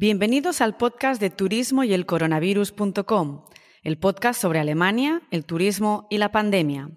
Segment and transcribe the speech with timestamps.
[0.00, 3.44] Bienvenidos al podcast de turismo y el coronavirus.com,
[3.82, 6.88] el podcast sobre Alemania, el turismo y la pandemia.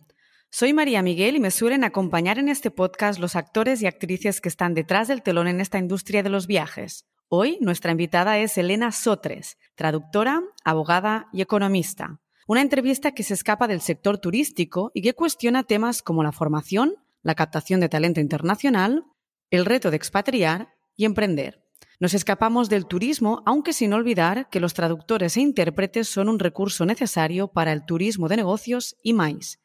[0.50, 4.48] Soy María Miguel y me suelen acompañar en este podcast los actores y actrices que
[4.48, 7.04] están detrás del telón en esta industria de los viajes.
[7.28, 12.22] Hoy nuestra invitada es Elena Sotres, traductora, abogada y economista.
[12.48, 16.96] Una entrevista que se escapa del sector turístico y que cuestiona temas como la formación,
[17.22, 19.04] la captación de talento internacional,
[19.50, 21.63] el reto de expatriar y emprender.
[22.00, 26.86] Nos escapamos del turismo, aunque sin olvidar que los traductores e intérpretes son un recurso
[26.86, 29.60] necesario para el turismo de negocios y más.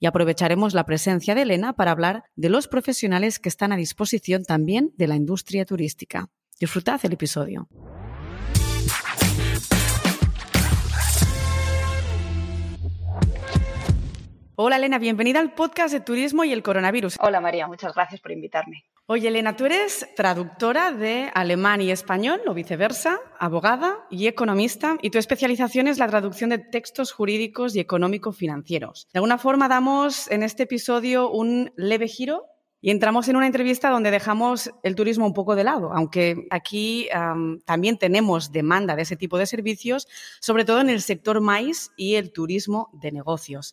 [0.00, 4.44] Y aprovecharemos la presencia de Elena para hablar de los profesionales que están a disposición
[4.44, 6.30] también de la industria turística.
[6.58, 7.68] Disfrutad el episodio.
[14.56, 17.18] Hola Elena, bienvenida al podcast de Turismo y el Coronavirus.
[17.20, 18.84] Hola María, muchas gracias por invitarme.
[19.06, 25.10] Oye Elena, tú eres traductora de alemán y español o viceversa, abogada y economista, y
[25.10, 29.06] tu especialización es la traducción de textos jurídicos y económico-financieros.
[29.12, 32.46] De alguna forma damos en este episodio un leve giro
[32.84, 37.08] y entramos en una entrevista donde dejamos el turismo un poco de lado, aunque aquí
[37.64, 40.06] también tenemos demanda de ese tipo de servicios,
[40.38, 43.70] sobre todo en el sector maíz y el turismo de negocios.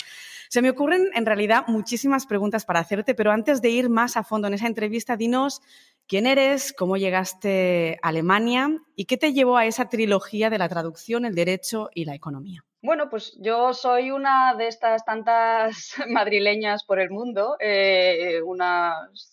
[0.48, 4.24] Se me ocurren en realidad muchísimas preguntas para hacerte, pero antes de ir más a
[4.24, 5.62] fondo en esa entrevista, dinos
[6.08, 10.70] quién eres, cómo llegaste a Alemania y qué te llevó a esa trilogía de la
[10.70, 12.64] traducción, el derecho y la economía.
[12.84, 17.56] Bueno, pues yo soy una de estas tantas madrileñas por el mundo.
[17.60, 18.42] Eh,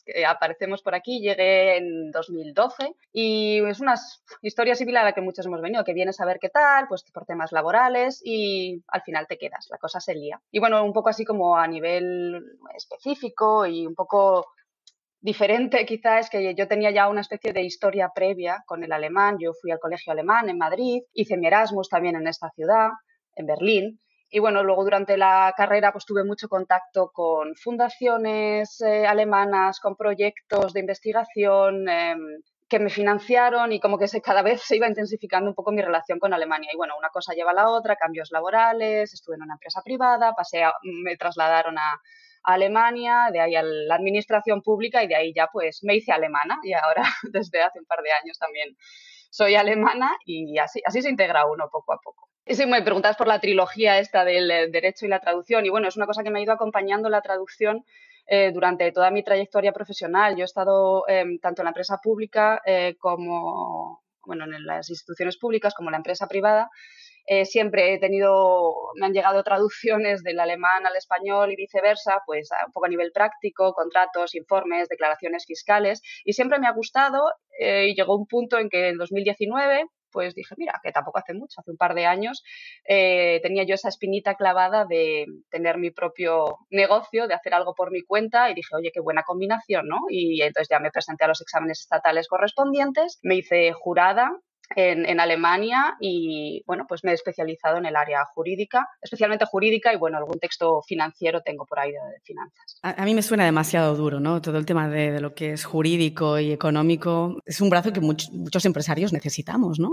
[0.04, 3.94] que aparecemos por aquí, llegué en 2012 y es una
[4.42, 7.04] historia similar a la que muchos hemos venido, que vienes a ver qué tal, pues
[7.10, 10.38] por temas laborales y al final te quedas, la cosa se lía.
[10.50, 12.42] Y bueno, un poco así como a nivel
[12.76, 14.46] específico y un poco
[15.20, 19.36] diferente quizá es que yo tenía ya una especie de historia previa con el alemán.
[19.41, 22.91] Yo fui al colegio alemán en Madrid, hice mi Erasmus también en esta ciudad
[23.38, 24.00] en Berlín.
[24.31, 29.97] Y bueno, luego durante la carrera pues tuve mucho contacto con fundaciones eh, alemanas, con
[29.97, 34.87] proyectos de investigación em, que me financiaron y como que se, cada vez se iba
[34.87, 36.71] intensificando un poco mi relación con Alemania.
[36.72, 40.34] Y bueno, una cosa lleva a la otra, cambios laborales, estuve en una empresa privada,
[40.34, 41.93] pasé me trasladaron a,
[42.44, 46.12] a Alemania, de ahí a la administración pública y de ahí ya pues me hice
[46.12, 48.77] alemana y ahora desde hace un par de años también
[49.31, 52.28] soy alemana y así, así se integra uno poco a poco.
[52.50, 55.88] Si me preguntas por la trilogía esta del eh, derecho y la traducción, y bueno,
[55.88, 57.84] es una cosa que me ha ido acompañando la traducción
[58.26, 60.34] eh, durante toda mi trayectoria profesional.
[60.34, 65.36] Yo he estado em, tanto en la empresa pública eh, como, bueno, en las instituciones
[65.36, 66.70] públicas como en la empresa privada.
[67.44, 72.72] siempre he tenido, me han llegado traducciones del alemán al español y viceversa, pues un
[72.72, 77.30] poco a nivel práctico, contratos, informes, declaraciones fiscales, y siempre me ha gustado
[77.60, 81.60] y llegó un punto en que en 2019 pues dije, mira, que tampoco hace mucho,
[81.60, 82.42] hace un par de años,
[82.86, 87.91] eh, tenía yo esa espinita clavada de tener mi propio negocio, de hacer algo por
[87.91, 89.98] mi cuenta y dije, oye, qué buena combinación, ¿no?
[90.08, 94.32] Y entonces ya me presenté a los exámenes estatales correspondientes, me hice jurada
[94.76, 99.96] en, Alemania y bueno, pues me he especializado en el área jurídica, especialmente jurídica y
[99.96, 102.78] bueno, algún texto financiero tengo por ahí de, finanzas.
[102.82, 104.40] A, mí me suena demasiado duro, ¿no?
[104.40, 108.64] Todo el tema de, lo que es jurídico y económico es un brazo que muchos
[108.64, 109.92] empresarios necesitamos, ¿no?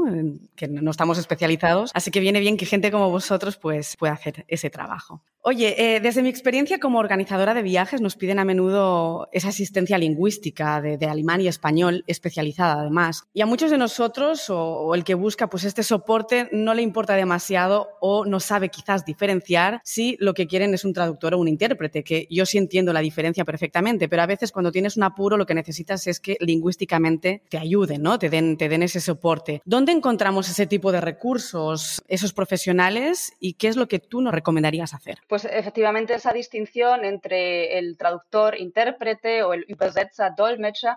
[0.56, 4.46] Que no estamos especializados, así que viene bien que gente como vosotros pues pueda hacer
[4.48, 5.22] ese trabajo.
[5.48, 10.00] Oye, eh, desde mi experiencia como organizadora de viajes nos piden a menudo esa asistencia
[10.00, 13.28] lingüística de, alemán y español especializada además.
[13.32, 17.14] Y a muchos de nosotros o, el que busca pues este soporte no le importa
[17.14, 21.48] demasiado o no sabe quizás diferenciar si lo que quieren es un traductor o un
[21.48, 25.38] intérprete, que yo sí entiendo la diferencia perfectamente, pero a veces cuando tienes un apuro
[25.38, 28.18] lo que necesitas es que lingüísticamente te ayuden, ¿no?
[28.18, 29.62] Te den, te den ese soporte.
[29.64, 34.34] ¿Dónde encontramos ese tipo de recursos, esos profesionales y qué es lo que tú nos
[34.34, 35.20] recomendarías hacer?
[35.36, 40.96] Pues efectivamente esa distinción entre el traductor-intérprete o el Übersetzer-Dolmetscher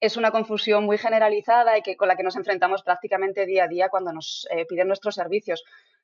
[0.00, 3.68] es una confusión muy generalizada y que con la que nos enfrentamos prácticamente día a
[3.68, 5.62] día cuando nos eh, piden nuestros servicios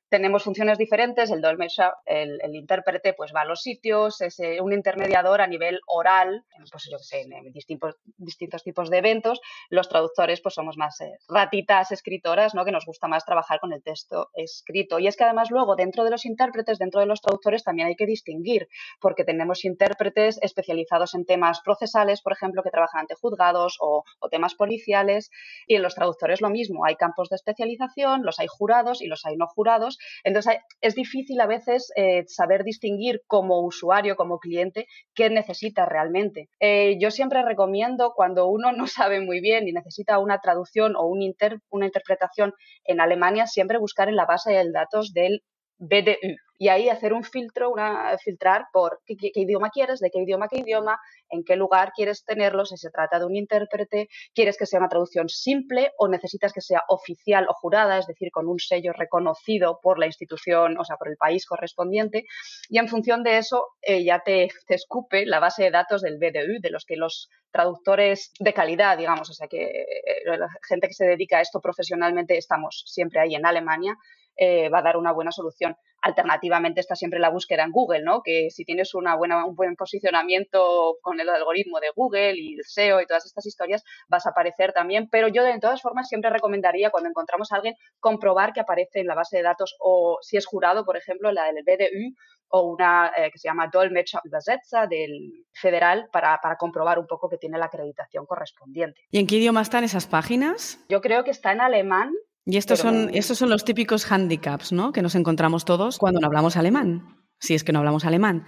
[0.09, 4.61] tenemos funciones diferentes, el dolmetscher, el, el, intérprete, pues va a los sitios, es eh,
[4.61, 9.41] un intermediador a nivel oral, pues yo sé, en distintos, distintos tipos de eventos.
[9.69, 12.63] Los traductores, pues somos más eh, ratitas escritoras, ¿no?
[12.63, 14.99] Que nos gusta más trabajar con el texto escrito.
[14.99, 17.95] Y es que además luego, dentro de los intérpretes, dentro de los traductores, también hay
[17.95, 18.67] que distinguir,
[18.99, 24.29] porque tenemos intérpretes especializados en temas procesales, por ejemplo, que trabajan ante juzgados o, o
[24.29, 25.31] temas policiales,
[25.67, 29.25] y en los traductores lo mismo, hay campos de especialización, los hay jurados y los
[29.25, 29.92] hay no jurados,
[30.23, 36.49] Entonces es difícil a veces eh, saber distinguir como usuario, como cliente, qué necesita realmente.
[36.59, 41.05] Eh, yo siempre recomiendo cuando uno no sabe muy bien y necesita una traducción o
[41.05, 41.23] un
[41.69, 42.53] una interpretación
[42.83, 45.41] en Alemania, siempre buscar en la base de datos del
[45.77, 50.47] BDU, y ahí hacer un filtro, una, filtrar por qué, idioma quieres, de qué idioma
[50.47, 50.97] qué idioma,
[51.29, 54.87] en qué lugar quieres tenerlo, si se trata de un intérprete, quieres que sea una
[54.87, 59.79] traducción simple o necesitas que sea oficial o jurada, es decir, con un sello reconocido
[59.81, 62.23] por la institución, o sea, por el país correspondiente,
[62.69, 66.61] y en función de eso eh, ya te, escupe la base de datos del BDU,
[66.61, 70.93] de los que los traductores de calidad, digamos, o sea, que eh, la gente que
[70.93, 73.97] se dedica a esto profesionalmente estamos siempre ahí en Alemania,
[74.35, 75.75] eh, va a dar una buena solución.
[76.01, 78.21] Alternativamente está siempre la búsqueda en Google, ¿no?
[78.23, 82.63] Que si tienes una buena, un buen posicionamiento con el algoritmo de Google y el
[82.65, 85.07] SEO y todas estas historias, vas a aparecer también.
[85.09, 89.07] Pero yo de todas formas siempre recomendaría cuando encontramos a alguien comprobar que aparece en
[89.07, 92.15] la base de datos o si es jurado, por ejemplo, la del BDU
[92.55, 97.27] o una eh, que se llama Dolmetscher Übersetzer del federal para, para, comprobar un poco
[97.27, 99.01] que tiene la acreditación correspondiente.
[99.09, 100.79] ¿Y en qué idioma están esas páginas?
[100.87, 102.13] Yo creo que está en alemán
[102.45, 104.91] y estos son, estos son los típicos handicaps, ¿no?
[104.91, 108.45] Que nos encontramos todos cuando no hablamos alemán, si es que no hablamos alemán.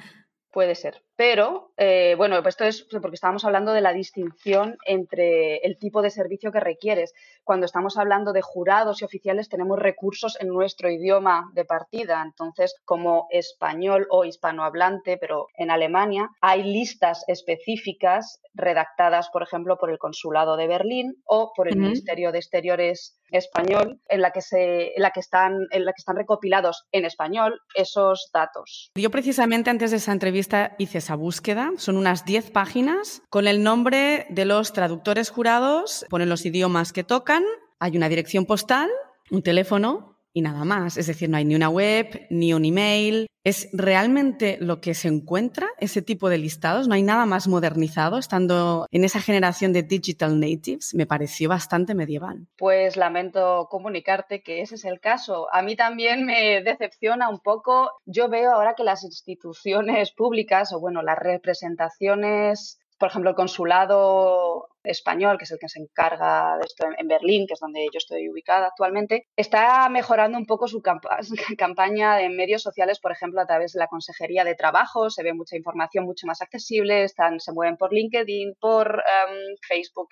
[0.51, 1.04] Puede ser.
[1.17, 6.01] Pero, eh, bueno, pues esto es porque estábamos hablando de la distinción entre el tipo
[6.01, 7.13] de servicio que requieres.
[7.45, 12.21] Cuando estamos hablando de jurados y oficiales, tenemos recursos en nuestro idioma de partida.
[12.21, 19.91] Entonces, como español o hispanohablante, pero en Alemania, hay listas específicas redactadas, por ejemplo, por
[19.91, 24.93] el Consulado de Berlín o por el Ministerio de Exteriores español, en la que se,
[24.95, 28.91] en la que están, en la que están recopilados en español esos datos.
[28.95, 31.71] Yo precisamente antes de esa entrevista hice esa búsqueda.
[31.77, 37.03] Son unas 10 páginas con el nombre de los traductores jurados, ponen los idiomas que
[37.03, 37.43] tocan,
[37.79, 38.89] hay una dirección postal,
[39.29, 40.97] un teléfono y nada más.
[40.97, 43.27] Es decir, no hay ni una web, ni un email.
[43.45, 46.89] ¿Es realmente lo que se encuentra, ese tipo de listados?
[46.89, 50.93] ¿No hay nada más modernizado estando en esa generación de digital natives?
[50.93, 52.47] Me pareció bastante medieval.
[52.57, 55.47] Pues lamento comunicarte que ese es el caso.
[55.53, 57.91] A mí también me decepciona un poco.
[58.05, 64.69] Yo veo ahora que las instituciones públicas o, bueno, las representaciones por ejemplo, el consulado
[64.85, 67.97] español, que es el que se encarga de esto en Berlín, que es donde yo
[67.97, 70.81] estoy ubicada actualmente, está mejorando un poco su
[71.57, 75.33] campaña de medios sociales, por ejemplo, a través de la Consejería de Trabajo, se ve
[75.33, 78.87] mucha información mucho más accesible, están, se mueven por LinkedIn, por
[79.27, 80.09] em, Facebook,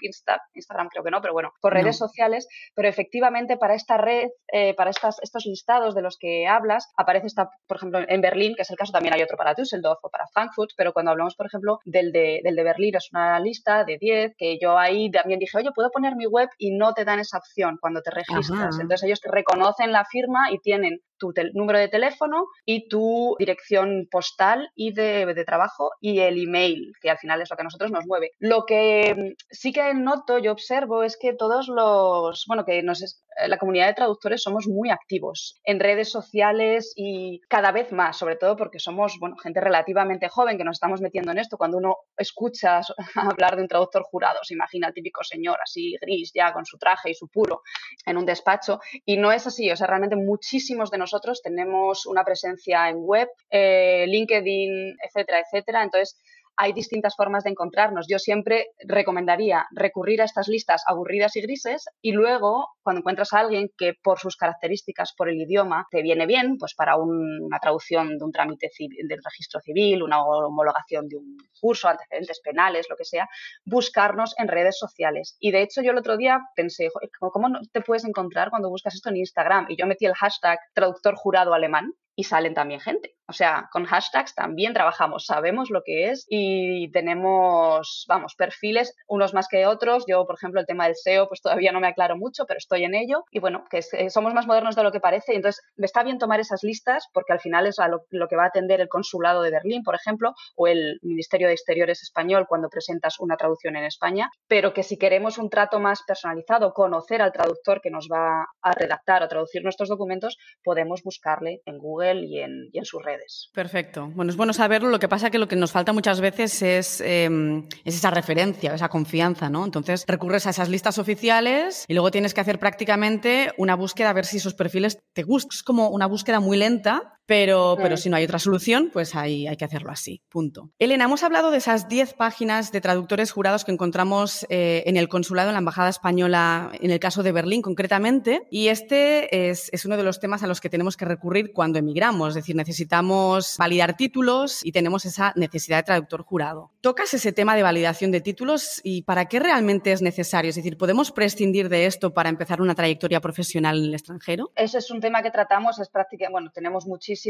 [0.54, 4.74] Instagram creo que no, pero bueno, por redes sociales, pero efectivamente para esta red, eh,
[4.76, 8.64] para estas, estos listados de los que hablas, aparece esta, por ejemplo, en Berlín, que
[8.64, 11.48] es el caso, también hay otro para Düsseldorf o para Frankfurt, pero cuando hablamos, por
[11.48, 15.40] ejemplo, del de, del de Berlín, es una lista de 10 que yo ahí también
[15.40, 18.80] dije, oye, puedo poner mi web y no te dan esa opción cuando te registras.
[18.80, 24.08] Entonces ellos te reconocen la firma y tienen tu número de teléfono y tu dirección
[24.12, 27.64] postal y de, de, trabajo y el email, que al final es lo que a
[27.64, 28.32] nosotros nos mueve.
[28.40, 33.48] Lo que mm, sí que noto, yo observo, es que todos los, bueno, que eh,
[33.48, 38.36] la comunidad de traductores somos muy activos en redes sociales y cada vez más, sobre
[38.36, 41.58] todo porque somos, bueno, gente relativamente joven que nos estamos metiendo en esto.
[41.58, 42.82] Cuando uno escucha
[43.16, 46.78] hablar de un traductor jurado, se imagina al típico señor así gris ya con su
[46.78, 47.62] traje y su puro
[48.06, 52.24] en un despacho y no es así, o sea, realmente muchísimos de nosotros tenemos una
[52.24, 55.84] presencia en web, eh, LinkedIn, etcétera, etcétera.
[55.84, 56.22] Entonces,
[56.58, 58.06] hay distintas formas de encontrarnos.
[58.08, 63.40] Yo siempre recomendaría recurrir a estas listas aburridas y grises y luego, cuando encuentras a
[63.40, 68.18] alguien que por sus características, por el idioma, te viene bien, pues para una traducción
[68.18, 73.06] de un trámite del registro civil, una homologación de un curso, antecedentes penales, lo que
[73.06, 73.28] sea,
[73.66, 75.38] buscarnos en redes sociales.
[75.40, 76.90] Y de hecho yo el otro día pensé,
[77.20, 79.66] ¿cómo te puedes encontrar cuando buscas esto en Instagram?
[79.70, 83.16] Y yo metí el hashtag traductor jurado alemán y salen también gente.
[83.28, 89.34] O sea, con hashtags también trabajamos, sabemos lo que es y tenemos, vamos, perfiles, unos
[89.34, 90.04] más que otros.
[90.08, 92.84] Yo, por ejemplo, el tema del SEO, pues todavía no me aclaro mucho, pero estoy
[92.84, 93.24] en ello.
[93.32, 95.34] Y bueno, que eh, somos más modernos de lo que parece.
[95.34, 98.36] Y entonces, me está bien tomar esas listas porque al final es lo, lo, que
[98.36, 102.46] va a atender el consulado de Berlín, por ejemplo, o el Ministerio de Exteriores español
[102.48, 104.30] cuando presentas una traducción en España.
[104.48, 108.72] Pero que si queremos un trato más personalizado, conocer al traductor que nos va a
[108.74, 113.50] redactar o traducir nuestros documentos, podemos buscarle en Google Y en, sus redes.
[113.54, 114.12] Perfecto.
[114.14, 114.90] Bueno, es bueno saberlo.
[114.90, 118.12] Lo que pasa es que lo que nos falta muchas veces es, em, es esa
[118.12, 119.64] referencia, esa confianza, ¿no?
[119.64, 124.14] Entonces recurres a esas listas oficiales y luego tienes que hacer prácticamente una búsqueda a
[124.14, 125.50] ver si esos perfiles te gustan.
[125.54, 129.48] Es como una búsqueda muy lenta pero, pero si no hay otra solución, pues ahí
[129.48, 130.22] hay que hacerlo así.
[130.30, 130.70] Punto.
[130.78, 135.10] Elena, hemos hablado de esas 10 páginas de traductores jurados que encontramos eh, en el
[135.10, 139.84] consulado, en la Embajada Española, en el caso de Berlín concretamente, y este es, es,
[139.84, 143.56] uno de los temas a los que tenemos que recurrir cuando emigramos, es decir, necesitamos
[143.58, 146.70] validar títulos y tenemos esa necesidad de traductor jurado.
[146.82, 150.50] ¿Tocas ese tema de validación de títulos y para qué realmente es necesario?
[150.50, 154.52] Es decir, ¿podemos prescindir de esto para empezar una trayectoria profesional en el extranjero?
[154.56, 157.23] Ese es un tema que tratamos, es práctica, bueno, tenemos muchísimo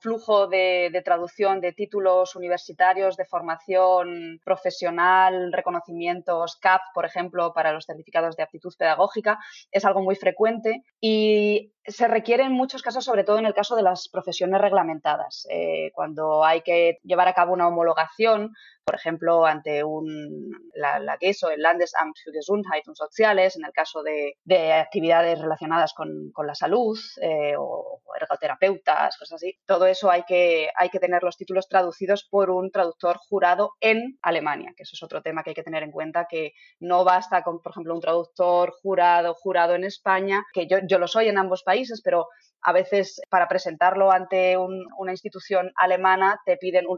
[0.00, 7.86] flujo de, traducción de títulos universitarios, de formación profesional, reconocimientos CAP, por ejemplo, para los
[7.86, 9.38] certificados de aptitud pedagógica.
[9.70, 13.74] Es algo muy frecuente y se requiere en muchos casos, sobre todo en el caso
[13.74, 19.46] de las profesiones reglamentadas, eh, cuando hay que llevar a cabo una homologación, por ejemplo,
[19.46, 24.34] ante un, la, la GESO, el Landesamt für Gesundheit und Soziales, en el caso de,
[24.72, 29.58] actividades relacionadas con, la salud eh, o ergoterapeutas, cosas así.
[29.66, 34.18] Todo eso hay que, hay que tener los títulos traducidos por un traductor jurado en
[34.22, 37.42] Alemania, que eso es otro tema que hay que tener en cuenta, que no basta
[37.42, 41.38] con, por ejemplo, un traductor jurado, jurado en España, que yo, yo lo soy en
[41.38, 42.26] ambos países, pero
[42.62, 46.96] a veces para presentarlo ante una institución alemana te piden un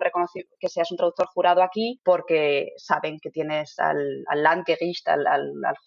[0.61, 5.25] que seas un traductor jurado aquí porque saben que tienes al, al Landgericht, al,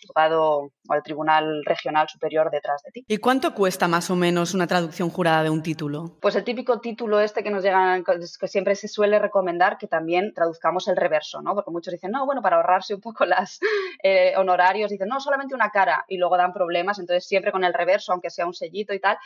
[0.01, 3.05] juzgado o al tribunal regional superior detrás de ti.
[3.07, 6.17] ¿Y cuánto cuesta más o menos una traducción jurada de un título?
[6.21, 10.33] Pues el típico título este que nos llegan, que siempre se suele recomendar que también
[10.33, 11.53] traduzcamos el reverso, ¿no?
[11.53, 13.59] Porque muchos dicen, no, bueno, para ahorrarse un poco las
[14.03, 17.73] eh, honorarios, dicen, no, solamente una cara y luego dan problemas, entonces siempre con el
[17.73, 19.17] reverso, aunque sea un sellito y tal,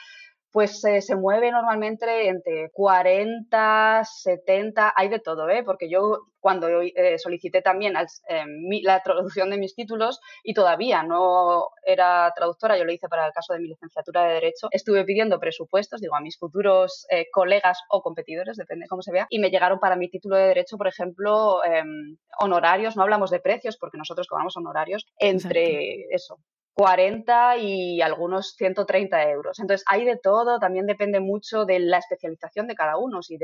[0.51, 5.63] pues eh, se mueve normalmente entre 40, 70, hay de todo, ¿eh?
[5.63, 8.46] porque yo cuando eh, solicité también eh,
[8.84, 13.31] la traducción de mis títulos y todavía no era traductora, yo lo hice para el
[13.31, 18.01] caso de mi licenciatura de Derecho, estuve pidiendo presupuestos, digo, a mis futuros colegas o
[18.01, 21.63] competidores, depende cómo se vea, y me llegaron para mi título de Derecho, por ejemplo,
[21.63, 26.39] em, honorarios, no hablamos de precios porque nosotros cobramos honorarios, entre eso,
[26.73, 29.59] 40 y algunos 130 euros.
[29.59, 33.21] Entonces, hay de todo, también depende mucho de la especialización de cada uno.
[33.21, 33.37] Si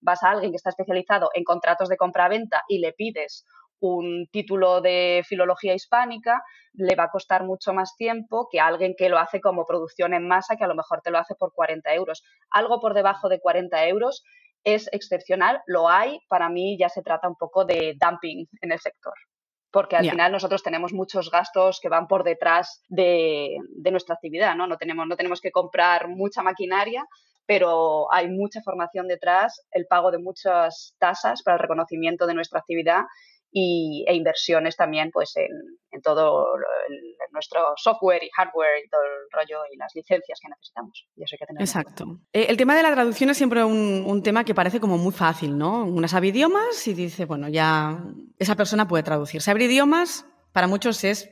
[0.00, 3.44] vas a alguien que está especializado en contratos de compra-venta y le pides
[3.80, 6.42] un título de filología hispánica,
[6.74, 10.28] le va a costar mucho más tiempo que alguien que lo hace como producción en
[10.28, 12.22] masa, que a lo mejor te lo hace por 40 euros.
[12.50, 14.22] Algo por debajo de 40 euros
[14.64, 18.78] es excepcional, lo hay, para mí ya se trata un poco de dumping en el
[18.78, 19.14] sector
[19.72, 23.56] porque al final nosotros tenemos muchos gastos que van por detrás de,
[23.90, 24.66] nuestra actividad, ¿no?
[24.66, 27.06] No tenemos, no tenemos que comprar mucha maquinaria,
[27.46, 32.60] pero hay mucha formación detrás, el pago de muchas tasas para el reconocimiento de nuestra
[32.60, 33.02] actividad
[33.52, 35.50] y, e inversiones también pues en,
[36.02, 36.46] todo
[37.32, 41.06] nuestro software y hardware y todo el rollo y las licencias que necesitamos.
[41.16, 42.20] Y eso hay que tener Exacto.
[42.32, 45.12] Eh, el tema de la traducción es siempre un, un, tema que parece como muy
[45.12, 45.84] fácil, ¿no?
[45.84, 48.02] Una sabe idiomas y dice, bueno, ya
[48.38, 49.42] esa persona puede traducir.
[49.42, 51.30] Saber idiomas para muchos es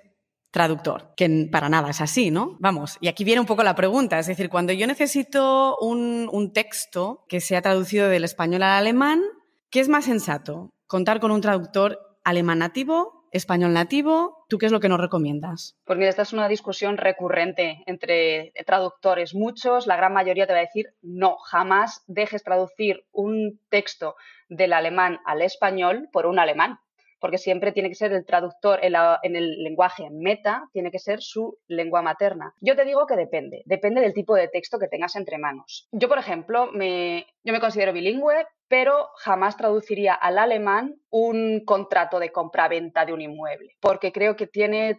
[0.51, 2.57] traductor, que para nada es así, ¿no?
[2.59, 6.53] Vamos, y aquí viene un poco la pregunta, es decir, cuando yo necesito un, un
[6.53, 9.23] texto que sea traducido del español al alemán,
[9.71, 10.71] ¿qué es más sensato?
[10.87, 14.45] ¿Contar con un traductor alemán nativo, español nativo.
[14.49, 15.79] ¿Tú qué es lo que nos recomiendas?
[15.85, 19.35] Pues mira, esta es una discusión recurrente entre traductores.
[19.35, 24.15] Muchos, la gran mayoría te va a decir, no, jamás dejes traducir un texto
[24.49, 26.79] del alemán al español por un alemán
[27.21, 31.59] porque siempre tiene que ser el traductor en, el lenguaje meta, tiene que ser su
[31.67, 32.55] lengua materna.
[32.61, 35.89] Yo te digo que depende, depende del tipo de texto que tengas entre manos.
[35.93, 42.19] Yo, por ejemplo, me, yo me considero bilingüe, pero jamás traduciría al alemán un contrato
[42.19, 44.97] de compra-venta de un inmueble, porque creo que tiene eh,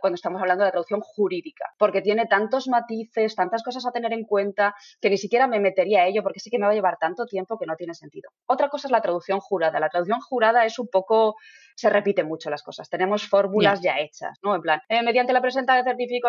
[0.00, 4.14] cuando estamos hablando de la traducción jurídica, porque tiene tantos matices, tantas cosas a tener
[4.14, 6.74] en cuenta, que ni siquiera me metería a ello, porque sí que me va a
[6.74, 8.30] llevar tanto tiempo que no tiene sentido.
[8.46, 9.78] Otra cosa es la traducción jurada.
[9.78, 11.36] La traducción jurada es un poco,
[11.80, 12.90] se repite mucho las cosas.
[12.90, 14.54] Tenemos fórmulas ya hechas, ¿no?
[14.54, 16.28] En plan, eh, mediante la presenta de certifico,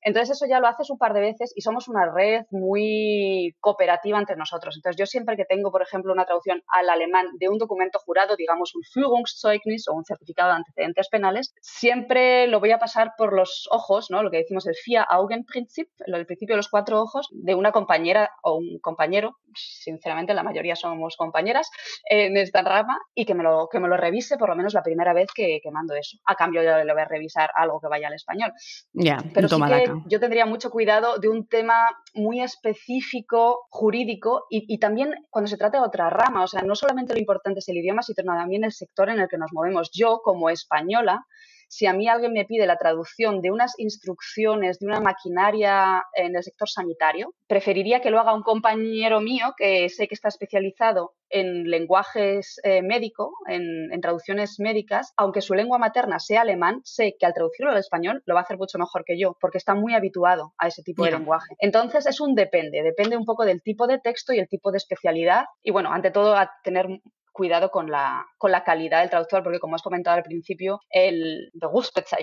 [0.00, 4.18] entonces eso ya lo haces un par de veces y somos una red muy cooperativa
[4.18, 4.76] entre nosotros.
[4.76, 8.36] Entonces yo siempre que tengo, por ejemplo, una traducción al alemán de un documento jurado,
[8.36, 13.34] digamos un Führungszeugnis o un certificado de antecedentes penales, siempre lo voy a pasar por
[13.34, 14.22] los ojos, ¿no?
[14.22, 18.56] Lo que decimos el Vier-Augen-Prinzip, el principio de los cuatro ojos, de una compañera o
[18.56, 21.70] un compañero, sinceramente la mayoría somos compañeras
[22.08, 24.74] en esta rama, y que me lo, que me lo revise por lo menos es
[24.74, 26.16] la primera vez que, mando eso.
[26.26, 28.52] A cambio, yo le voy a revisar algo que vaya al español.
[28.92, 34.64] Ya, Pero sí que yo tendría mucho cuidado de un tema muy específico, jurídico, y,
[34.72, 36.42] y, también cuando se trata de otra rama.
[36.42, 39.28] O sea, no solamente lo importante es el idioma, sino también el sector en el
[39.28, 39.90] que nos movemos.
[39.92, 41.26] Yo, como española,
[41.70, 46.34] si a mí alguien me pide la traducción de unas instrucciones de una maquinaria en
[46.34, 51.12] el sector sanitario, preferiría que lo haga un compañero mío que sé que está especializado
[51.28, 57.26] en lenguajes eh, médico, en, traducciones médicas, aunque su lengua materna sea alemán, sé que
[57.26, 59.94] al traducirlo al español lo va a hacer mucho mejor que yo, porque está muy
[59.94, 61.54] habituado a ese tipo de lenguaje.
[61.60, 64.78] Entonces es un depende, depende un poco del tipo de texto y el tipo de
[64.78, 65.44] especialidad.
[65.62, 66.88] Y bueno, ante todo a tener
[67.32, 71.50] cuidado con la, con la calidad del traductor, porque como has comentado al principio, el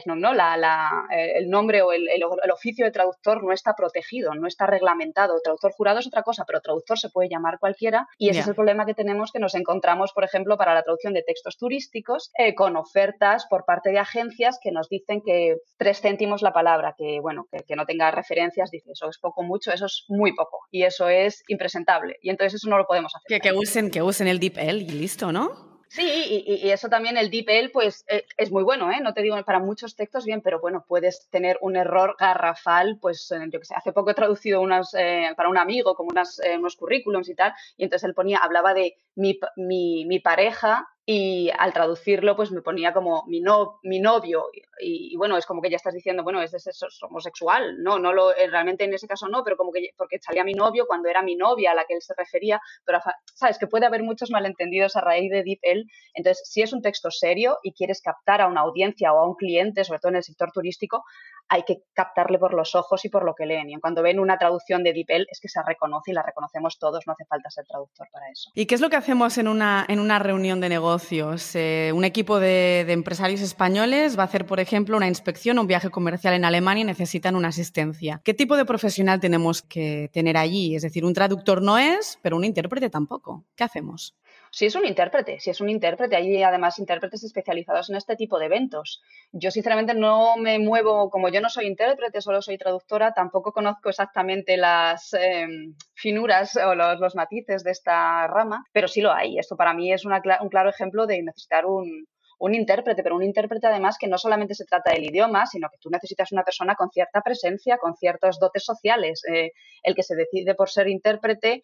[0.05, 0.33] ¿no?
[0.33, 4.65] La, la, el nombre o el, el, oficio de traductor no está protegido, no está
[4.65, 5.39] reglamentado.
[5.41, 8.55] Traductor jurado es otra cosa, pero traductor se puede llamar cualquiera y ese es el
[8.55, 12.55] problema que tenemos que nos encontramos, por ejemplo, para la traducción de textos turísticos, eh,
[12.55, 17.19] con ofertas por parte de agencias que nos dicen que tres céntimos la palabra, que
[17.21, 20.59] bueno, que, que no tenga referencias, dice eso es poco, mucho, eso es muy poco
[20.71, 23.41] y eso es impresentable y entonces eso no lo podemos hacer.
[23.41, 25.67] Que, que usen, que usen el DeepL y listo, ¿no?
[25.89, 26.03] Sí,
[26.45, 28.99] y, eso también el DeepL pues eh, es muy bueno, ¿eh?
[29.01, 33.31] No te digo para muchos textos bien, pero bueno, puedes tener un error garrafal, pues
[33.31, 36.41] eh, yo que sé, hace poco he traducido unas, eh, para un amigo como unas,
[36.57, 41.71] unos currículums y tal, y entonces él ponía, hablaba de mi, mi pareja y al
[41.71, 44.47] traducirlo pues me ponía como mi, no, mi novio
[44.77, 48.35] y, bueno, es como que ya estás diciendo, bueno, es, es, homosexual, no, no lo,
[48.35, 51.21] eh, realmente en ese caso no, pero como que porque salía mi novio cuando era
[51.21, 52.99] mi novia a la que él se refería, pero
[53.33, 57.09] sabes que puede haber muchos malentendidos a raíz de DeepL, entonces si es un texto
[57.09, 60.23] serio y quieres captar a una audiencia o a un cliente, sobre todo en el
[60.23, 61.05] sector turístico,
[61.49, 63.69] hay que captarle por los ojos y por lo que leen.
[63.69, 67.07] Y cuando ven una traducción de DeepL es que se reconoce y la reconocemos todos,
[67.07, 68.51] no hace falta ser traductor para eso.
[68.53, 71.55] ¿Y qué es lo que hacemos en una, en una reunión de negocios?
[71.55, 75.67] Eh, un equipo de, empresarios españoles va a hacer, por ejemplo, una inspección o un
[75.67, 78.21] viaje comercial en Alemania y necesitan una asistencia.
[78.23, 80.75] ¿Qué tipo de profesional tenemos que tener allí?
[80.75, 83.45] Es decir, un traductor no es, pero un intérprete tampoco.
[83.55, 84.15] ¿Qué hacemos?
[84.51, 88.39] Si es un intérprete, si es un intérprete, hay además intérpretes especializados en este tipo
[88.39, 89.01] de eventos.
[89.31, 93.89] Yo sinceramente no me muevo, como yo no soy intérprete, solo soy traductora, tampoco conozco
[93.89, 99.39] exactamente las em, finuras o los, matices de esta rama, pero sí lo hay.
[99.39, 102.05] Esto para mí es un claro ejemplo de necesitar un,
[102.53, 105.89] intérprete, pero un intérprete además que no solamente se trata del idioma, sino que tú
[105.89, 109.21] necesitas una persona con cierta presencia, con ciertos dotes sociales.
[109.31, 109.51] Eh,
[109.83, 111.63] el que se decide por ser intérprete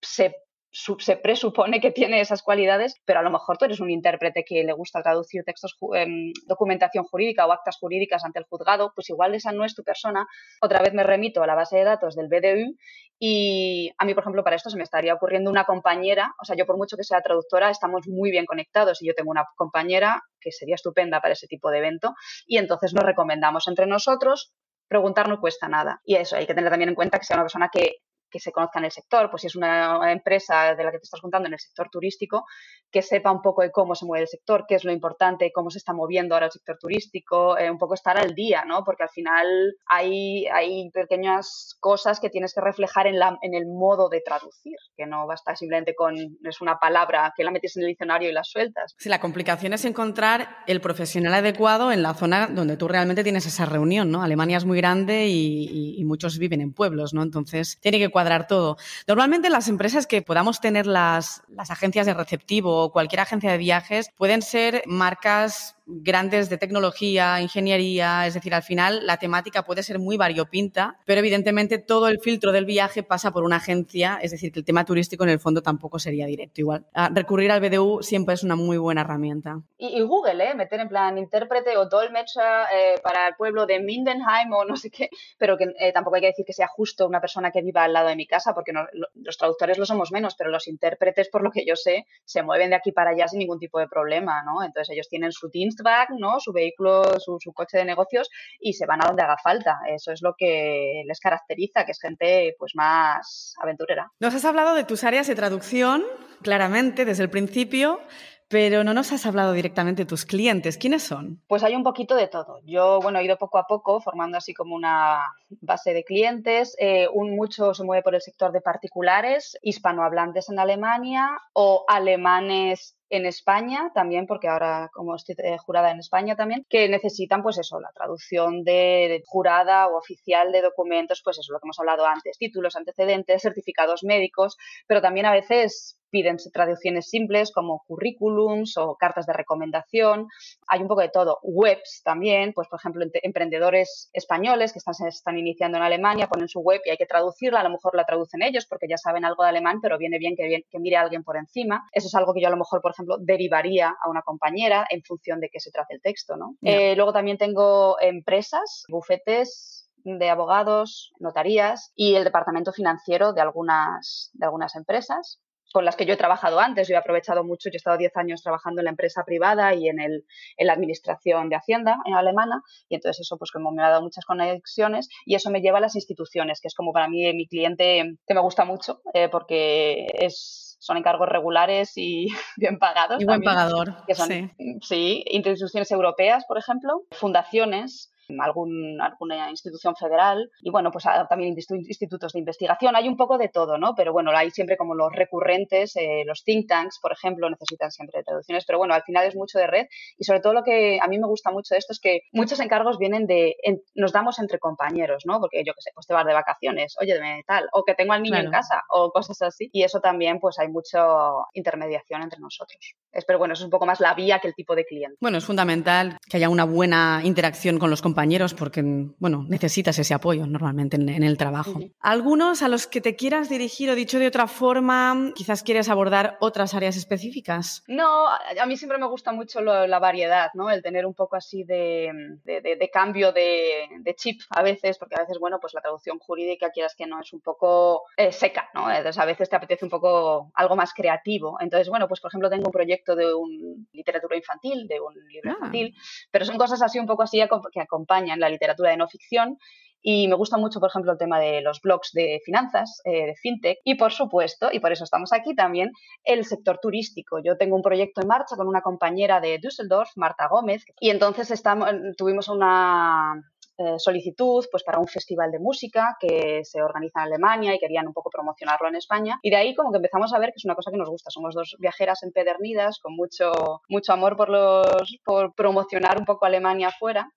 [0.00, 0.34] se
[0.74, 4.64] se presupone que tiene esas cualidades, pero a lo mejor tú eres un intérprete que
[4.64, 9.36] le gusta traducir textos, em, documentación jurídica o actas jurídicas ante el juzgado, pues igual
[9.36, 10.26] esa no es tu persona.
[10.60, 12.76] Otra vez me remito a la base de datos del BDU
[13.20, 16.56] y a mí, por ejemplo, para esto se me estaría ocurriendo una compañera, o sea,
[16.56, 20.22] yo por mucho que sea traductora, estamos muy bien conectados y yo tengo una compañera
[20.40, 22.14] que sería estupenda para ese tipo de evento
[22.46, 24.52] y entonces nos recomendamos entre nosotros
[24.88, 26.00] preguntar no cuesta nada.
[26.04, 27.98] Y eso, hay que tener también en cuenta que sea una persona que
[28.34, 31.04] que se conozca en el sector, pues si es una empresa de la que te
[31.04, 32.44] estás contando en el sector turístico,
[32.90, 35.70] que sepa un poco de cómo se mueve el sector, qué es lo importante, cómo
[35.70, 38.82] se está moviendo ahora el sector turístico, eh, un poco estar al día, ¿no?
[38.82, 39.46] Porque al final
[39.86, 44.74] hay, hay pequeñas cosas que tienes que reflejar en, la, en el modo de traducir,
[44.96, 48.32] que no basta simplemente con, es una palabra que la metes en el diccionario y
[48.32, 48.96] la sueltas.
[48.98, 53.46] Sí, la complicación es encontrar el profesional adecuado en la zona donde tú realmente tienes
[53.46, 54.24] esa reunión, ¿no?
[54.24, 57.22] Alemania es muy grande y, y muchos viven en pueblos, ¿no?
[57.22, 58.76] Entonces tiene que cuadrar todo.
[59.06, 63.58] Normalmente las empresas que podamos tener las, las agencias de receptivo o cualquier agencia de
[63.58, 69.82] viajes pueden ser marcas grandes de tecnología, ingeniería, es decir, al final la temática puede
[69.82, 74.30] ser muy variopinta, pero evidentemente todo el filtro del viaje pasa por una agencia, es
[74.30, 76.60] decir, que el tema turístico en el fondo tampoco sería directo.
[76.60, 79.60] Igual, recurrir al BDU siempre es una muy buena herramienta.
[79.76, 80.54] Y, Google, ¿eh?
[80.54, 84.90] meter en plan intérprete o dolmetcha eh, para el pueblo de Mindenheim o no sé
[84.90, 87.84] qué, pero que eh, tampoco hay que decir que sea justo una persona que viva
[87.84, 88.72] al lado de mi casa, porque
[89.14, 92.70] los traductores lo somos menos, pero los intérpretes, por lo que yo sé, se mueven
[92.70, 94.62] de aquí para allá sin ningún tipo de problema, ¿no?
[94.62, 95.70] Entonces ellos tienen su team
[96.18, 96.40] ¿no?
[96.40, 99.78] Su vehículo, su, su, coche de negocios y se van a donde haga falta.
[99.88, 104.10] Eso es lo que les caracteriza, que es gente pues más aventurera.
[104.20, 106.02] Nos has hablado de tus áreas de traducción,
[106.42, 108.00] claramente, desde el principio.
[108.48, 110.76] Pero no nos has hablado directamente de tus clientes.
[110.76, 111.42] ¿Quiénes son?
[111.48, 112.60] Pues hay un poquito de todo.
[112.64, 115.22] Yo, bueno, he ido poco a poco formando así como una
[115.60, 116.76] base de clientes.
[116.78, 122.96] Eh, un mucho se mueve por el sector de particulares, hispanohablantes en Alemania o alemanes
[123.10, 127.58] en España también, porque ahora como estoy eh, jurada en España también, que necesitan pues
[127.58, 132.06] eso, la traducción de jurada o oficial de documentos, pues eso, lo que hemos hablado
[132.06, 138.94] antes, títulos, antecedentes, certificados médicos, pero también a veces piden traducciones simples como currículums o
[138.94, 140.28] cartas de recomendación.
[140.68, 141.40] Hay un poco de todo.
[141.42, 146.60] Webs también, pues por ejemplo, emprendedores españoles que están, están iniciando en Alemania ponen su
[146.60, 147.58] web y hay que traducirla.
[147.58, 150.36] A lo mejor la traducen ellos porque ya saben algo de alemán, pero viene bien
[150.36, 151.82] que, mire alguien por encima.
[151.90, 155.02] Eso es algo que yo a lo mejor, por ejemplo, derivaría a una compañera en
[155.02, 156.36] función de qué se trate el texto.
[156.36, 156.56] ¿no?
[156.62, 164.30] Eh, luego también tengo empresas, bufetes de abogados, notarías y el departamento financiero de algunas,
[164.34, 165.40] de algunas empresas
[165.74, 166.86] con las que yo he trabajado antes.
[166.86, 169.88] Yo he aprovechado mucho, yo he estado 10 años trabajando en la empresa privada y
[169.88, 170.24] en, el,
[170.56, 174.02] en la administración de Hacienda en alemana, y entonces eso pues como me ha dado
[174.02, 177.48] muchas conexiones y eso me lleva a las instituciones, que es como para mí mi
[177.48, 183.22] cliente que me gusta mucho, eh, porque es son encargos regulares y bien pagados.
[183.22, 183.96] Y buen pagador.
[184.12, 184.50] sí.
[184.82, 192.32] sí, instituciones europeas, por ejemplo, fundaciones, algún, alguna institución federal y bueno, pues también institutos
[192.32, 192.96] de investigación.
[192.96, 193.94] Hay un poco de todo, ¿no?
[193.94, 198.22] Pero bueno, hay siempre como los recurrentes, eh, los think tanks, por ejemplo, necesitan siempre
[198.22, 199.86] traducciones, pero bueno, al final es mucho de red
[200.18, 202.60] y sobre todo lo que a mí me gusta mucho de esto es que muchos
[202.60, 203.54] encargos vienen de,
[203.94, 205.40] nos damos entre compañeros, ¿no?
[205.40, 208.22] Porque yo qué sé, pues te vas de vacaciones, oye, tal, o que tengo al
[208.22, 211.04] niño en casa o cosas así y eso también pues hay mucha
[211.52, 212.94] intermediación entre nosotros.
[213.26, 215.16] Pero bueno, eso es un poco más la vía que el tipo de cliente.
[215.20, 218.80] Bueno, es fundamental que haya una buena interacción con los compañeros compañeros porque,
[219.18, 221.80] bueno, necesitas ese apoyo normalmente en, el trabajo.
[221.98, 226.36] ¿Algunos a los que te quieras dirigir o dicho de otra forma, quizás quieres abordar
[226.38, 227.82] otras áreas específicas?
[227.88, 230.70] No, a mí siempre me gusta mucho la variedad, ¿no?
[230.70, 235.40] El tener un poco así de, de, cambio de, chip a veces, porque a veces,
[235.40, 238.88] bueno, pues la traducción jurídica, quieras que no, es un poco eh, seca, ¿no?
[238.88, 241.56] Entonces a veces te apetece un poco algo más creativo.
[241.58, 245.50] Entonces, bueno, pues por ejemplo tengo un proyecto de un literatura infantil, de un libro
[245.50, 245.54] ah.
[245.54, 245.96] infantil,
[246.30, 249.58] pero son cosas así un poco así que acompañan acompañan la literatura de no ficción.
[250.06, 253.34] Y me gusta mucho, por ejemplo, el tema de los blogs de finanzas, eh, de
[253.36, 253.78] fintech.
[253.84, 255.92] Y, por supuesto, y por eso estamos aquí también,
[256.24, 257.38] el sector turístico.
[257.42, 261.50] Yo tengo un proyecto en marcha con una compañera de Düsseldorf, Marta Gómez, y entonces
[261.50, 261.88] estamos,
[262.18, 263.32] tuvimos una,
[263.76, 268.06] eh, solicitud pues para un festival de música que se organiza en Alemania y querían
[268.06, 269.38] un poco promocionarlo en España.
[269.42, 271.30] Y de ahí como que empezamos a ver que es una cosa que nos gusta.
[271.30, 276.88] Somos dos viajeras empedernidas con mucho mucho amor por los por promocionar un poco Alemania
[276.88, 277.28] afuera.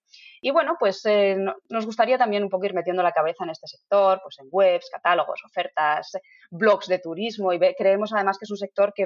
[0.42, 1.36] Y bueno, pues eh,
[1.70, 4.90] nos gustaría también un poco ir metiendo la cabeza en este sector, pues en webs,
[4.92, 6.12] catálogos, ofertas,
[6.52, 9.06] blogs de turismo y creemos además que es un sector que,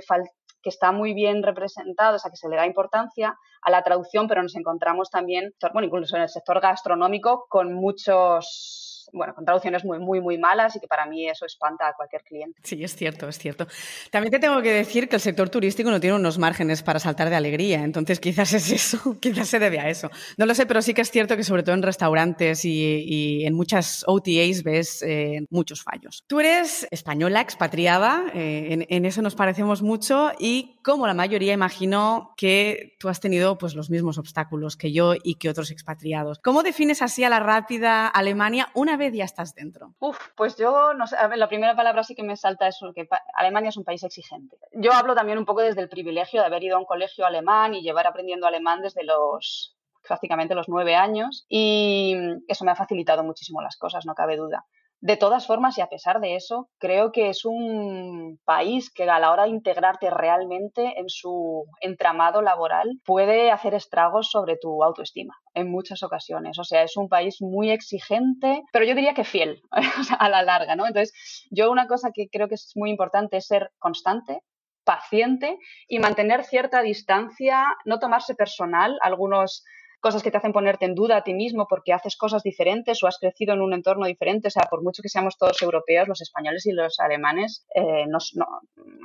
[0.61, 4.27] que está muy bien representado, o sea, que se le da importancia a la traducción,
[4.27, 9.83] pero nos encontramos también, bueno, incluso en el sector gastronómico, con muchos bueno, con traducciones
[9.85, 12.59] muy, muy, muy malas y que para mí eso espanta a cualquier cliente.
[12.63, 13.67] Sí, es cierto, es cierto.
[14.09, 17.29] También te tengo que decir que el sector turístico no tiene unos márgenes para saltar
[17.29, 20.09] de alegría, entonces quizás es eso, quizás se debe a eso.
[20.37, 23.53] No lo sé, pero sí que es cierto que sobre todo en restaurantes y, en
[23.53, 26.23] muchas OTAs ves eh, muchos fallos.
[26.27, 31.53] Tú eres española, expatriada, eh, en, en, eso nos parecemos mucho y como la mayoría
[31.53, 36.39] imagino que tú has tenido pues los mismos obstáculos que yo y que otros expatriados.
[36.39, 39.93] ¿Cómo defines así a la rápida Alemania una ya estás dentro?
[39.99, 43.69] Uf, pues yo, no sé, la primera palabra sí que me salta es que Alemania
[43.69, 44.57] es un país exigente.
[44.73, 47.73] Yo hablo también un poco desde el privilegio de haber ido a un colegio alemán
[47.73, 49.75] y llevar aprendiendo alemán desde los
[50.07, 52.15] prácticamente los nueve años y
[52.47, 54.65] eso me ha facilitado muchísimo las cosas, no cabe duda.
[55.03, 59.19] De todas formas, y a pesar de eso, creo que es un país que a
[59.19, 65.33] la hora de integrarte realmente en su entramado laboral puede hacer estragos sobre tu autoestima
[65.55, 66.59] en muchas ocasiones.
[66.59, 69.59] O sea, es un país muy exigente, pero yo diría que fiel
[70.19, 70.85] a la larga, ¿no?
[70.85, 74.43] Entonces, yo una cosa que creo que es muy importante es ser constante,
[74.83, 79.63] paciente y mantener cierta distancia, no tomarse personal algunos
[80.01, 83.07] cosas que te hacen ponerte en duda a ti mismo porque haces cosas diferentes o
[83.07, 84.47] has crecido en un entorno diferente.
[84.49, 88.17] O sea, por mucho que seamos todos europeos, los españoles y los alemanes, eh, no,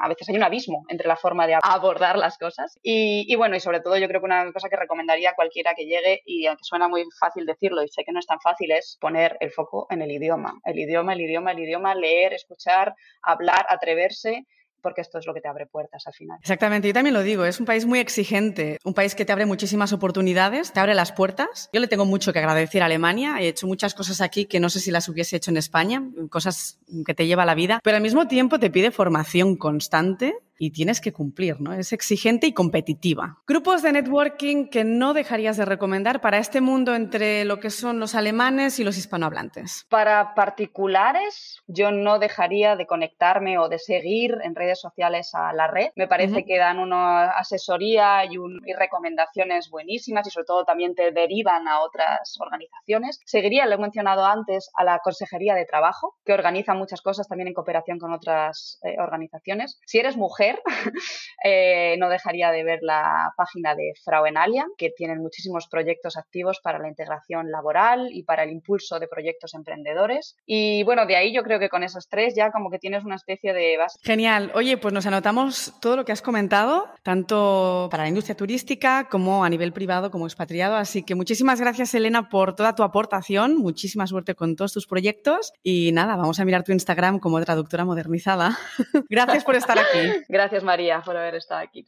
[0.02, 2.78] a veces hay un abismo entre la forma de abordar las cosas.
[2.82, 5.74] Y, y, bueno, y sobre todo yo creo que una cosa que recomendaría a cualquiera
[5.74, 8.72] que llegue, y aunque suena muy fácil decirlo y sé que no es tan fácil,
[8.72, 10.54] es poner el foco en el idioma.
[10.64, 14.46] El idioma, el idioma, el idioma, leer, escuchar, hablar, atreverse
[14.86, 16.38] porque esto es lo que te abre puertas al final.
[16.40, 19.44] Exactamente, yo también lo digo, es un país muy exigente, un país que te abre
[19.44, 21.68] muchísimas oportunidades, te abre las puertas.
[21.72, 24.70] Yo le tengo mucho que agradecer a Alemania, he hecho muchas cosas aquí que no
[24.70, 28.02] sé si las hubiese hecho en España, cosas que te lleva la vida, pero al
[28.04, 31.72] mismo tiempo te pide formación constante y tienes que cumplir, ¿no?
[31.72, 33.38] Es exigente y competitiva.
[33.46, 38.00] Grupos de networking que no dejarías de recomendar para este mundo entre lo que son
[38.00, 39.86] los alemanes y los hispanohablantes.
[39.88, 45.66] Para particulares, yo no dejaría de conectarme o de seguir en redes sociales a la
[45.66, 45.90] red.
[45.96, 51.12] Me parece que dan una asesoría y, y recomendaciones buenísimas y sobre todo también te
[51.12, 53.20] derivan a otras organizaciones.
[53.24, 57.48] Seguiría, lo he mencionado antes, a la Consejería de Trabajo, que organiza muchas cosas también
[57.48, 59.78] en cooperación con otras eh, organizaciones.
[59.86, 60.62] Si eres mujer,
[61.44, 66.78] eh, no dejaría de ver la página de Frauenalia, que tienen muchísimos proyectos activos para
[66.78, 70.36] la integración laboral y para el impulso de proyectos emprendedores.
[70.46, 73.16] Y bueno, de ahí yo creo que con esos tres ya como que tienes una
[73.16, 73.98] especie de base.
[74.02, 74.50] Genial.
[74.54, 79.44] Oye, pues nos anotamos todo lo que has comentado, tanto para la industria turística como
[79.44, 80.76] a nivel privado, como expatriado.
[80.76, 83.56] Así que muchísimas gracias, Elena, por toda tu aportación.
[83.56, 85.52] Muchísima suerte con todos tus proyectos.
[85.62, 88.58] Y nada, vamos a mirar tu Instagram como traductora modernizada.
[89.08, 90.10] gracias por estar aquí.
[90.36, 91.86] Gracias, María, por haber estado aquí.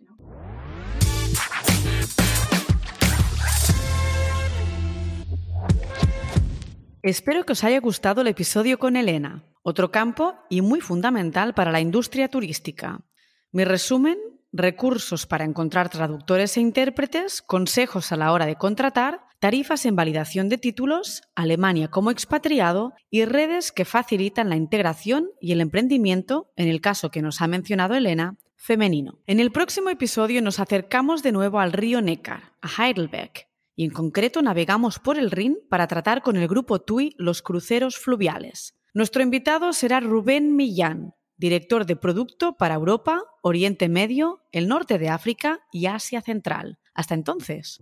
[7.02, 11.70] Espero que os haya gustado el episodio con Elena, otro campo y muy fundamental para
[11.70, 13.00] la industria turística.
[13.52, 14.16] Mi resumen,
[14.50, 20.48] recursos para encontrar traductores e intérpretes, consejos a la hora de contratar, tarifas en validación
[20.48, 26.68] de títulos, Alemania como expatriado y redes que facilitan la integración y el emprendimiento, en
[26.68, 29.18] el caso que nos ha mencionado Elena, femenino.
[29.26, 33.90] En el próximo episodio nos acercamos de nuevo al río Neckar, a Heidelberg, y en
[33.90, 38.74] concreto navegamos por el Rin para tratar con el grupo TUI los cruceros fluviales.
[38.92, 45.08] Nuestro invitado será Rubén Millán, director de producto para Europa, Oriente Medio, el norte de
[45.08, 46.80] África y Asia Central.
[46.92, 47.80] Hasta entonces.